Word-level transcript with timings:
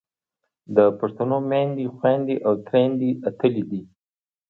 د 0.75 0.77
پښتنو 0.99 1.37
میندې، 1.49 1.85
خویندې 1.95 2.35
او 2.45 2.53
تریندې 2.67 3.09
اتلې 3.29 3.63
دي. 3.69 3.81